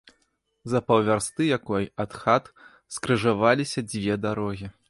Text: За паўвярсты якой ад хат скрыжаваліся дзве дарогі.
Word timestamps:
За 0.71 0.79
паўвярсты 0.91 1.49
якой 1.57 1.87
ад 2.05 2.11
хат 2.21 2.51
скрыжаваліся 2.99 3.89
дзве 3.93 4.21
дарогі. 4.29 4.67